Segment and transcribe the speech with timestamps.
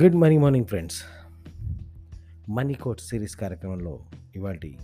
[0.00, 1.02] Good morning morning friends.
[2.50, 4.00] Money quote series కార్యక్రమంలో
[4.36, 4.78] ఇవాటి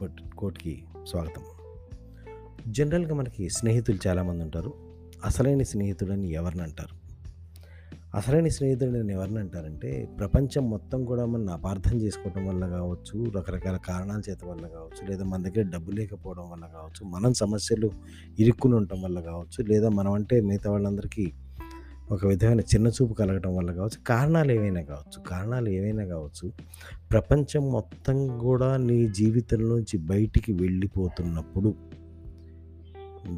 [0.00, 1.42] coat కోట్కి స్వాగతం.
[2.68, 4.72] జనరల్గా మనకి స్నేహితులు చాలామంది ఉంటారు.
[5.24, 6.98] అసలైన స్నేహితుడని ఎవరిని అంటారు?
[8.16, 14.44] అసలైన స్నేహితుడని ఎవరిని అంటారంటే ప్రపంచం మొత్తం కూడా మనం అపార్థం చేసుకోవడం వల్ల కావచ్చు రకరకాల కారణాల చేత
[14.44, 17.90] వల్ల కావచ్చు లేదా మన దగ్గర డబ్బు లేకపోవడం వల్ల కావచ్చు మనం సమస్యలు
[18.38, 21.32] ఇరుక్కుని ఉండటం వల్ల కావచ్చు లేదా మనం అంటే మిగతా వాళ్ళందరికీ
[22.10, 26.52] ఒక విధమైన చిన్న చూపు కలగటం వల్ల కావచ్చు కారణాలు ఏవైనా కావచ్చు కారణాలు ఏవైనా కావచ్చు
[27.12, 31.74] ప్రపంచం మొత్తం కూడా నీ జీవితంలోంచి బయటికి వెళ్ళిపోతున్నప్పుడు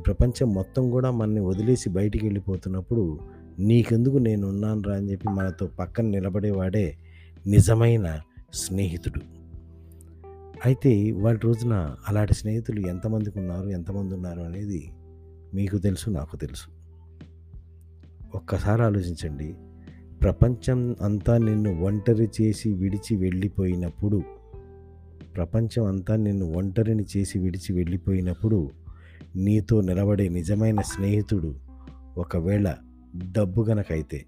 [0.07, 3.19] ప్రపంచం మొత్తం కూడా మనని వదిలేసి బయటికి వెళ్ళిపోతున్నప్పుడు
[3.59, 6.97] నీకెందుకు నేను ఉన్నాను రా అని చెప్పి మనతో పక్కన నిలబడేవాడే
[7.47, 8.21] నిజమైన
[8.55, 9.21] స్నేహితుడు.
[10.65, 14.91] అయితే వాటి రోజున అలాంటి స్నేహితులు ఎంతమందికి ఉన్నారు ఎంతమంది ఉన్నారు అనేది
[15.55, 16.80] మీకు తెలుసు నాకు తెలుసు.
[18.35, 19.55] ఒక్కసారి ఆలోచించండి.
[20.23, 24.23] ప్రపంచం అంతా నిన్ను ఒంటరి చేసి విడిచి వెళ్ళిపోయినప్పుడు
[25.37, 28.71] ప్రపంచం అంతా నిన్ను ఒంటరిని చేసి విడిచి వెళ్ళిపోయినప్పుడు
[29.37, 31.55] నీతో నిలబడే నిజమైన స్నేహితుడు
[32.17, 32.77] ఒకవేళ
[33.33, 34.25] డబ్బు గనకైతే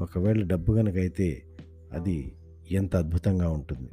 [0.00, 1.42] ఒకవేళ డబ్బు గనకైతే
[1.92, 2.32] అది
[2.70, 3.88] ఎంత అద్భుతంగా ఉంటుంది.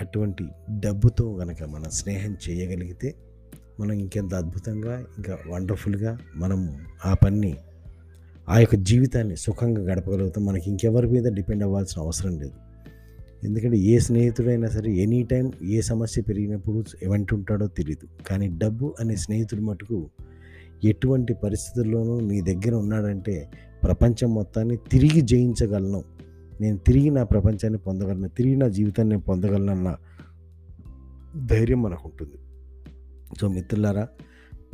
[0.00, 3.14] అటువంటి డబ్బుతో గనక మనం స్నేహం చేయగలిగితే
[3.80, 7.56] మనం ఇంకెంత అద్భుతంగా ఇంకా వండర్ఫుల్గా మనం ఆ పని
[8.48, 10.44] ఆ యొక్క జీవితాన్ని సుఖంగా గడపగలుగుతాం.
[10.44, 12.52] మనకి ఇంకెవరి మీద డిపెండ్ అవ్వాల్సిన అవసరం లేదు.
[13.44, 19.16] ఎందుకంటే ఏ స్నేహితుడైనా సరే ఎనీ టైం ఏ సమస్య పెరిగినప్పుడు ఎవరికి ఉంటాడో తెలియదు కానీ డబ్బు అనే
[19.16, 20.10] స్నేహితుడు మటుకు
[20.84, 23.48] ఎటువంటి పరిస్థితుల్లోనూ నీ దగ్గర ఉన్నాడంటే
[23.82, 26.04] ప్రపంచం మొత్తాన్ని తిరిగి జయించగలను.
[26.60, 29.96] నేను తిరిగి నా ప్రపంచాన్ని పొందగలను తిరిగి నా జీవితాన్ని నేను పొందగలనన్న
[31.46, 32.34] ధైర్యం మనకు ఉంటుంది
[33.40, 34.08] సో మిత్రులారా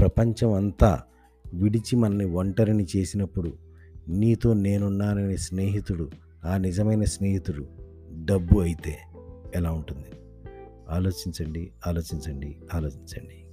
[0.01, 1.03] ప్రపంచం అంతా
[1.55, 3.53] విడిచి మనల్ని ఒంటరిని చేసినప్పుడు
[4.09, 6.11] నీతో నేనున్నాననే స్నేహితుడు
[6.45, 7.67] ఆ నిజమైన స్నేహితుడు
[8.25, 8.99] డబ్బు అయితే
[9.55, 10.05] ఎలా ఉంటుంది?
[10.91, 13.48] ఆలోచించండి ఆలోచించండి ఆలోచించండి.